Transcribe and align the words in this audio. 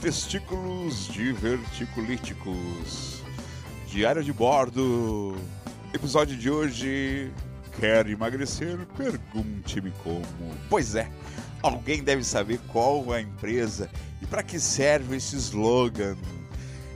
testículos 0.00 1.08
diverticulíticos. 1.08 3.22
Diário 3.86 4.24
de 4.24 4.32
bordo. 4.32 5.36
Episódio 5.92 6.38
de 6.38 6.50
hoje. 6.50 7.30
Quer 7.78 8.08
emagrecer? 8.08 8.78
Pergunte-me 8.96 9.90
como. 10.02 10.24
Pois 10.70 10.94
é, 10.94 11.06
alguém 11.62 12.02
deve 12.02 12.24
saber 12.24 12.58
qual 12.68 13.12
a 13.12 13.20
empresa 13.20 13.90
e 14.22 14.26
para 14.26 14.42
que 14.42 14.58
serve 14.58 15.16
esse 15.16 15.36
slogan. 15.36 16.16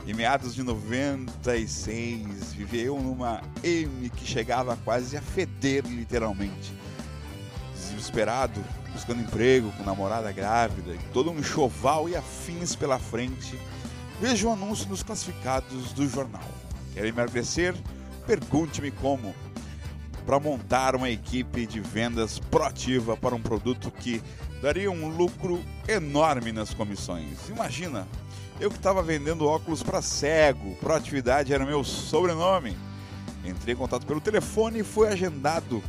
Em 0.07 0.15
meados 0.15 0.55
de 0.55 0.63
96, 0.63 2.55
viveu 2.55 2.99
numa 3.01 3.43
M 3.63 4.11
que 4.11 4.27
chegava 4.27 4.77
quase 4.85 5.17
a 5.17 5.23
feder 5.23 5.83
literalmente. 5.87 6.75
Desesperado, 7.75 8.63
buscando 8.95 9.21
emprego, 9.21 9.73
com 9.73 9.83
namorada 9.83 10.31
grávida, 10.33 10.97
todo 11.13 11.31
um 11.31 11.39
enxoval 11.39 12.09
e 12.09 12.17
afins 12.17 12.77
pela 12.77 12.99
frente, 12.99 13.59
vejo 14.21 14.49
o 14.49 14.53
anúncio 14.53 14.89
nos 14.89 15.03
classificados 15.03 15.93
do 15.93 16.09
jornal. 16.09 16.49
Quer 16.95 17.05
emagrecer? 17.05 17.75
Pergunte-me 18.27 18.91
como. 18.93 19.35
Para 20.25 20.41
montar 20.41 20.97
uma 20.97 21.11
equipe 21.11 21.67
de 21.67 21.81
vendas 21.81 22.39
proativa 22.39 23.15
para 23.15 23.35
um 23.35 23.43
produto 23.43 23.91
que 23.91 24.23
daria 24.63 24.91
um 24.91 25.09
lucro 25.09 25.63
enorme 25.87 26.51
nas 26.51 26.73
comissões. 26.73 27.47
Imagina, 27.51 28.09
eu 28.59 28.71
que 28.71 28.77
estava 28.77 29.03
vendendo 29.03 29.47
óculos 29.47 29.83
para 29.83 30.01
cego, 30.01 30.77
proatividade 30.77 31.53
era 31.53 31.67
meu 31.67 31.85
sobrenome. 31.85 32.75
Entrei 33.45 33.75
em 33.75 33.77
contato 33.77 34.07
pelo 34.07 34.21
telefone 34.21 34.79
e 34.79 34.85
foi 34.85 35.09
agendado 35.09 35.83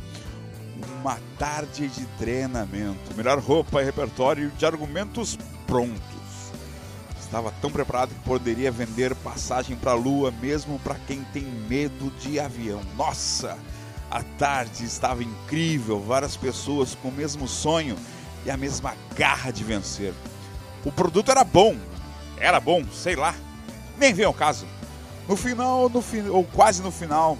uma 1.00 1.18
tarde 1.38 1.88
de 1.88 2.04
treinamento. 2.18 3.14
Melhor 3.16 3.38
roupa 3.38 3.82
e 3.82 3.84
repertório 3.84 4.50
de 4.50 4.66
argumentos 4.66 5.38
prontos. 5.66 6.00
Estava 7.20 7.52
tão 7.60 7.70
preparado 7.70 8.10
que 8.10 8.20
poderia 8.20 8.70
vender 8.70 9.14
passagem 9.16 9.76
para 9.76 9.92
a 9.92 9.94
lua 9.94 10.30
mesmo 10.30 10.78
para 10.78 10.94
quem 11.06 11.24
tem 11.32 11.42
medo 11.42 12.10
de 12.20 12.38
avião. 12.38 12.80
Nossa! 12.96 13.58
A 14.10 14.22
tarde 14.38 14.84
estava 14.84 15.22
incrível, 15.22 16.00
várias 16.00 16.36
pessoas 16.36 16.94
com 16.94 17.08
o 17.08 17.12
mesmo 17.12 17.48
sonho 17.48 17.96
e 18.44 18.50
a 18.50 18.56
mesma 18.56 18.94
garra 19.16 19.50
de 19.50 19.64
vencer. 19.64 20.14
O 20.84 20.92
produto 20.92 21.30
era 21.30 21.42
bom, 21.42 21.76
era 22.38 22.60
bom, 22.60 22.84
sei 22.92 23.16
lá, 23.16 23.34
nem 23.98 24.14
vem 24.14 24.24
ao 24.24 24.32
caso. 24.32 24.66
No 25.28 25.34
final, 25.36 25.88
no 25.88 26.00
fi 26.00 26.20
ou 26.20 26.44
quase 26.44 26.80
no 26.80 26.92
final, 26.92 27.36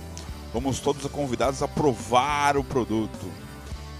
Fomos 0.57 0.81
todos 0.81 1.05
convidados 1.09 1.63
a 1.63 1.69
provar 1.69 2.57
o 2.57 2.65
produto. 2.65 3.31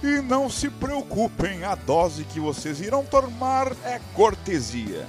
E 0.01 0.19
não 0.23 0.49
se 0.49 0.71
preocupem, 0.71 1.63
a 1.63 1.75
dose 1.75 2.23
que 2.23 2.39
vocês 2.39 2.81
irão 2.81 3.05
tomar 3.05 3.73
é 3.85 4.01
cortesia. 4.15 5.05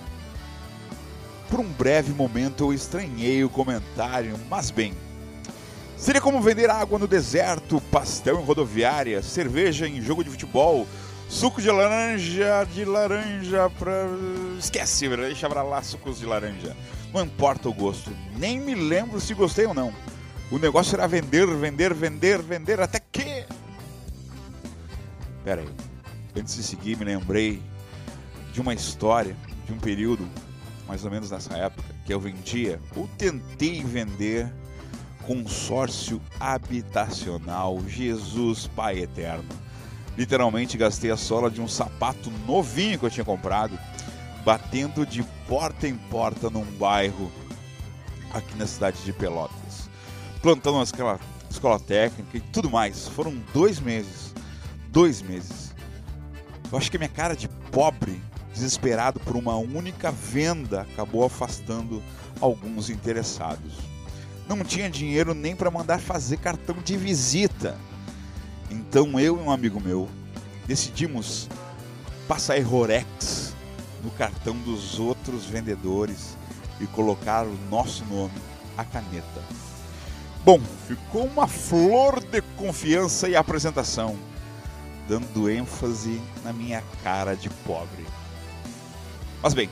Por 1.49 1.61
um 1.61 1.65
breve 1.65 2.13
momento 2.13 2.65
eu 2.65 2.75
estranhei 2.75 3.43
o 3.45 3.49
comentário, 3.49 4.39
mas 4.51 4.71
bem. 4.71 4.93
Seria 5.97 6.21
como 6.21 6.43
vender 6.43 6.69
água 6.69 6.99
no 6.99 7.09
deserto, 7.09 7.81
pastel 7.91 8.39
em 8.39 8.45
rodoviária, 8.45 9.23
cerveja 9.23 9.89
em 9.89 10.03
jogo 10.03 10.23
de 10.23 10.29
futebol, 10.29 10.87
suco 11.31 11.63
de 11.63 11.71
laranja, 11.71 12.67
de 12.75 12.85
laranja 12.85 13.71
pra. 13.79 14.07
Esquece, 14.59 15.09
deixa 15.09 15.49
pra 15.49 15.63
lá 15.63 15.83
sucos 15.83 16.19
de 16.19 16.27
laranja. 16.27 16.77
Não 17.11 17.23
importa 17.23 17.71
o 17.71 17.73
gosto, 17.73 18.13
nem 18.37 18.61
me 18.61 18.75
lembro 18.75 19.19
se 19.19 19.33
gostei 19.33 19.65
ou 19.65 19.73
não. 19.73 19.95
O 20.51 20.59
negócio 20.59 20.95
era 20.95 21.07
vender, 21.07 21.47
vender, 21.47 21.93
vender, 21.93 22.41
vender, 22.41 22.81
até 22.81 22.99
que. 22.99 23.45
Pera 25.45 25.61
aí. 25.61 25.69
Antes 26.35 26.57
de 26.57 26.63
seguir, 26.63 26.97
me 26.97 27.05
lembrei 27.05 27.63
de 28.53 28.61
uma 28.61 28.73
história, 28.73 29.37
de 29.67 29.73
um 29.75 29.79
período, 29.79 30.27
mais 30.87 31.05
ou 31.05 31.11
menos 31.11 31.31
nessa 31.31 31.55
época, 31.55 31.95
que 32.07 32.15
eu 32.15 32.19
vendia, 32.19 32.81
ou 32.97 33.07
tentei 33.19 33.85
vender, 33.85 34.51
consórcio 35.27 36.19
habitacional 36.41 37.79
Jesus 37.87 38.67
Pai 38.69 39.01
Eterno. 39.01 39.45
Literalmente 40.17 40.79
gastei 40.79 41.11
a 41.11 41.17
sola 41.17 41.51
de 41.51 41.61
um 41.61 41.69
sapato 41.69 42.31
novinho 42.47 42.99
que 42.99 43.05
eu 43.05 43.11
tinha 43.11 43.25
comprado, 43.25 43.79
batendo 44.47 45.05
de 45.05 45.23
porta 45.47 45.87
em 45.87 45.97
porta 45.97 46.49
num 46.49 46.65
bairro 46.65 47.31
aqui 48.33 48.57
na 48.57 48.67
cidade 48.67 49.05
de 49.05 49.13
Pelotas 49.13 49.58
plantando 50.43 50.81
aquela 50.81 51.19
escola 51.51 51.79
técnica 51.79 52.37
e 52.37 52.41
tudo 52.41 52.71
mais. 52.71 53.09
Foram 53.09 53.37
dois 53.53 53.81
meses. 53.81 54.35
Dois 54.91 55.23
meses. 55.23 55.75
Eu 56.71 56.79
acho 56.79 56.91
que 56.91 56.99
minha 56.99 57.09
cara 57.09 57.35
de 57.35 57.49
pobre, 57.71 58.21
desesperado 58.53 59.19
por 59.21 59.37
uma 59.37 59.57
única 59.57 60.11
venda, 60.11 60.83
acabou 60.83 61.25
afastando 61.25 62.03
alguns 62.41 62.91
interessados. 62.91 63.73
Não 64.49 64.65
tinha 64.65 64.91
dinheiro 64.91 65.35
nem 65.35 65.55
para 65.55 65.71
mandar 65.71 65.99
fazer 65.99 66.39
cartão 66.39 66.77
de 66.85 66.97
visita. 66.97 67.77
Então 68.71 69.19
eu 69.19 69.37
e 69.37 69.41
um 69.41 69.51
amigo 69.51 69.81
meu 69.81 70.09
decidimos 70.67 71.49
passar 72.27 72.63
Rorex 72.63 73.55
no 74.05 74.11
cartão 74.11 74.55
dos 74.59 74.99
outros 74.99 75.47
vendedores 75.47 76.37
e 76.81 76.87
colocar 76.87 77.47
o 77.47 77.59
nosso 77.71 78.05
nome, 78.05 78.35
a 78.77 78.85
caneta. 78.85 79.43
Bom, 80.45 80.61
ficou 80.87 81.27
uma 81.27 81.47
flor 81.47 82.21
de 82.21 82.41
confiança 82.57 83.29
e 83.29 83.37
apresentação, 83.37 84.17
dando 85.07 85.51
ênfase 85.51 86.21
na 86.45 86.53
minha 86.53 86.83
cara 87.03 87.35
de 87.35 87.51
pobre. 87.51 88.07
Mas 89.43 89.53
bem, 89.53 89.69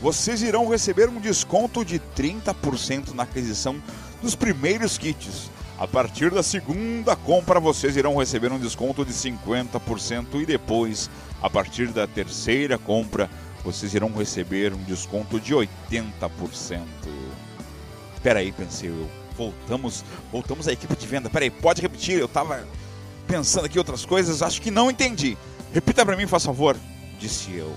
vocês 0.00 0.42
irão 0.42 0.68
receber 0.68 1.08
um 1.08 1.20
desconto 1.20 1.84
de 1.84 2.00
30% 2.16 3.12
na 3.14 3.24
aquisição 3.24 3.82
dos 4.22 4.34
primeiros 4.34 4.96
kits. 4.96 5.50
A 5.78 5.86
partir 5.86 6.30
da 6.30 6.42
segunda 6.42 7.16
compra, 7.16 7.58
vocês 7.58 7.96
irão 7.96 8.16
receber 8.16 8.52
um 8.52 8.58
desconto 8.58 9.04
de 9.04 9.12
50% 9.12 10.40
e 10.40 10.46
depois, 10.46 11.10
a 11.42 11.48
partir 11.48 11.88
da 11.88 12.06
terceira 12.06 12.78
compra, 12.78 13.30
vocês 13.64 13.94
irão 13.94 14.12
receber 14.12 14.72
um 14.72 14.82
desconto 14.84 15.40
de 15.40 15.54
80%. 15.54 16.80
Peraí, 18.22 18.52
pensei 18.52 18.90
eu 18.90 19.19
voltamos, 19.40 20.04
voltamos 20.30 20.68
à 20.68 20.72
equipe 20.72 20.94
de 20.94 21.06
venda. 21.06 21.30
Peraí, 21.30 21.50
pode 21.50 21.80
repetir? 21.80 22.18
Eu 22.18 22.26
estava 22.26 22.66
pensando 23.26 23.64
aqui 23.64 23.78
outras 23.78 24.04
coisas, 24.04 24.42
acho 24.42 24.60
que 24.60 24.70
não 24.70 24.90
entendi. 24.90 25.38
Repita 25.72 26.04
para 26.04 26.14
mim, 26.14 26.26
faz 26.26 26.44
favor, 26.44 26.76
disse 27.18 27.54
eu. 27.54 27.74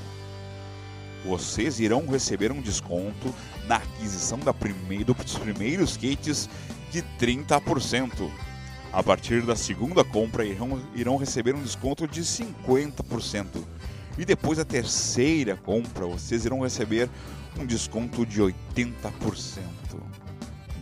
Vocês 1.25 1.79
irão 1.79 2.05
receber 2.05 2.51
um 2.51 2.59
desconto 2.59 3.33
na 3.65 3.77
aquisição 3.77 4.37
da 4.39 4.53
primeiro, 4.53 5.13
dos 5.13 5.37
primeiros 5.37 5.95
kits 5.95 6.49
de 6.91 7.01
30%. 7.17 8.29
A 8.91 9.01
partir 9.01 9.41
da 9.43 9.55
segunda 9.55 10.03
compra, 10.03 10.45
irão, 10.45 10.81
irão 10.93 11.15
receber 11.15 11.55
um 11.55 11.61
desconto 11.61 12.05
de 12.05 12.21
50%. 12.23 13.47
E 14.17 14.25
depois 14.25 14.57
da 14.57 14.65
terceira 14.65 15.55
compra, 15.55 16.05
vocês 16.05 16.43
irão 16.43 16.59
receber 16.59 17.09
um 17.57 17.65
desconto 17.65 18.25
de 18.25 18.41
80%. 18.41 18.53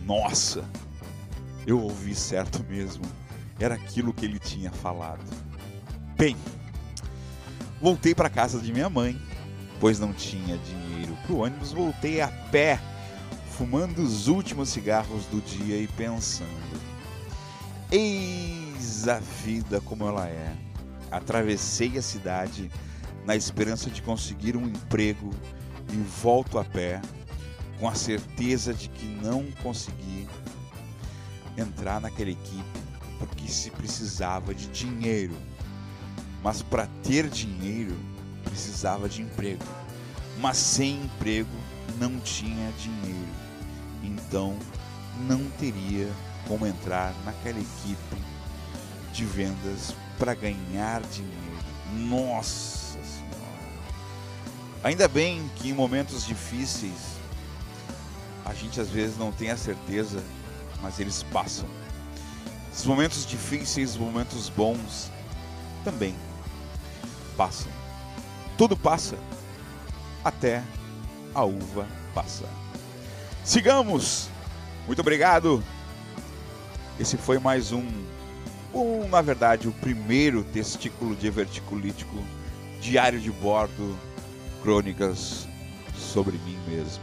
Nossa, 0.04 0.64
eu 1.66 1.80
ouvi 1.80 2.14
certo 2.14 2.64
mesmo. 2.68 3.04
Era 3.58 3.74
aquilo 3.74 4.12
que 4.12 4.24
ele 4.24 4.38
tinha 4.38 4.70
falado. 4.70 5.24
Bem, 6.16 6.36
voltei 7.80 8.14
para 8.14 8.28
casa 8.28 8.58
de 8.58 8.72
minha 8.72 8.90
mãe, 8.90 9.20
pois 9.78 10.00
não 10.00 10.12
tinha 10.12 10.58
dinheiro 10.58 11.16
para 11.22 11.32
o 11.32 11.38
ônibus. 11.38 11.72
Voltei 11.72 12.20
a 12.20 12.28
pé, 12.28 12.80
fumando 13.52 14.02
os 14.02 14.26
últimos 14.26 14.70
cigarros 14.70 15.26
do 15.26 15.40
dia 15.40 15.78
e 15.78 15.86
pensando: 15.86 16.80
eis 17.90 19.06
a 19.06 19.20
vida 19.20 19.80
como 19.80 20.06
ela 20.06 20.26
é. 20.26 20.52
Atravessei 21.10 21.98
a 21.98 22.02
cidade 22.02 22.70
na 23.24 23.36
esperança 23.36 23.90
de 23.90 24.02
conseguir 24.02 24.56
um 24.56 24.66
emprego 24.66 25.30
e 25.92 25.96
volto 25.96 26.58
a 26.58 26.64
pé 26.64 27.00
com 27.82 27.88
a 27.88 27.96
certeza 27.96 28.72
de 28.72 28.88
que 28.88 29.04
não 29.04 29.44
consegui 29.60 30.28
entrar 31.58 32.00
naquela 32.00 32.30
equipe 32.30 32.80
porque 33.18 33.48
se 33.48 33.72
precisava 33.72 34.54
de 34.54 34.68
dinheiro. 34.68 35.34
Mas 36.44 36.62
para 36.62 36.86
ter 37.02 37.28
dinheiro 37.28 37.98
precisava 38.44 39.08
de 39.08 39.22
emprego. 39.22 39.64
Mas 40.38 40.58
sem 40.58 41.02
emprego 41.02 41.50
não 41.98 42.20
tinha 42.20 42.70
dinheiro. 42.78 43.32
Então 44.04 44.56
não 45.26 45.44
teria 45.58 46.08
como 46.46 46.64
entrar 46.64 47.12
naquela 47.24 47.58
equipe 47.58 48.16
de 49.12 49.24
vendas 49.24 49.92
para 50.20 50.34
ganhar 50.34 51.02
dinheiro. 51.02 51.64
Nossa 51.94 53.00
Senhora! 53.02 53.72
Ainda 54.84 55.08
bem 55.08 55.50
que 55.56 55.70
em 55.70 55.72
momentos 55.72 56.24
difíceis 56.24 57.20
a 58.44 58.54
gente 58.54 58.80
às 58.80 58.88
vezes 58.88 59.16
não 59.16 59.32
tem 59.32 59.50
a 59.50 59.56
certeza, 59.56 60.22
mas 60.80 60.98
eles 60.98 61.22
passam. 61.24 61.68
Os 62.74 62.84
momentos 62.84 63.26
difíceis, 63.26 63.90
os 63.90 63.96
momentos 63.96 64.48
bons 64.48 65.10
também 65.84 66.14
passam. 67.36 67.70
Tudo 68.56 68.76
passa 68.76 69.16
até 70.24 70.62
a 71.34 71.44
uva 71.44 71.86
passa. 72.14 72.44
Sigamos! 73.44 74.28
Muito 74.86 75.00
obrigado! 75.00 75.62
Esse 77.00 77.16
foi 77.16 77.38
mais 77.38 77.72
um, 77.72 77.86
um, 78.72 79.08
na 79.08 79.22
verdade, 79.22 79.66
o 79.66 79.72
primeiro 79.72 80.44
testículo 80.44 81.16
diverticulítico 81.16 82.22
diário 82.80 83.18
de 83.18 83.30
bordo, 83.30 83.96
crônicas 84.62 85.48
sobre 85.96 86.36
mim 86.38 86.58
mesmo. 86.68 87.02